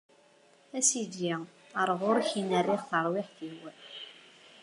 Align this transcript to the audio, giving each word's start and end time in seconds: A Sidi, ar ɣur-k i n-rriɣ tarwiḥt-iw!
A 0.77 0.79
Sidi, 0.87 1.29
ar 1.79 1.89
ɣur-k 1.99 2.29
i 2.39 2.41
n-rriɣ 2.43 2.81
tarwiḥt-iw! 2.89 3.59